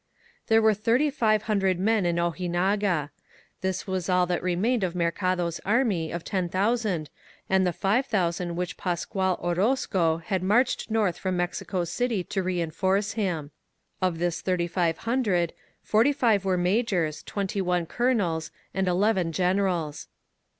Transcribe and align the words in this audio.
''/There 0.47 0.63
were 0.63 0.73
thirty 0.73 1.11
five 1.11 1.43
hundred 1.43 1.77
men 1.79 2.07
in 2.07 2.15
Ojinaga. 2.15 3.11
This 3.61 3.83
'W'as 3.83 4.09
all 4.11 4.25
that 4.25 4.41
remained 4.41 4.83
of 4.83 4.95
Mercado's 4.95 5.61
army 5.63 6.11
of 6.11 6.23
ten 6.23 6.47
thou 6.47 6.75
sand 6.75 7.11
and 7.47 7.67
the 7.67 7.71
five 7.71 8.07
thousand 8.07 8.55
which 8.55 8.77
Paseual 8.77 9.39
Orozeo 9.39 10.17
had 10.23 10.41
marched 10.41 10.89
north 10.89 11.19
from 11.19 11.37
Mexico 11.37 11.83
City 11.83 12.23
to 12.23 12.41
reinforce 12.41 13.11
him. 13.11 13.51
Of 14.01 14.17
this 14.17 14.41
thirty 14.41 14.65
five 14.65 14.97
hundred, 14.97 15.53
forty 15.83 16.13
five 16.13 16.45
were 16.45 16.57
majors, 16.57 17.21
twenty 17.21 17.61
one 17.61 17.85
colonels, 17.85 18.49
and 18.73 18.87
eleven 18.87 19.31
generals. 19.31 20.07